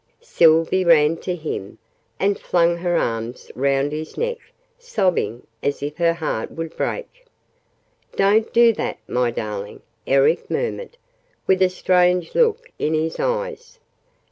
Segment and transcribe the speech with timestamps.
[0.19, 1.77] Sylvie ran to him,
[2.19, 4.39] and flung her arms round his neck,
[4.79, 7.27] sobbing as if her heart would break.
[8.15, 10.97] "Don't do that, my darling!" Eric murmured,
[11.45, 13.77] with a strange look in his eyes.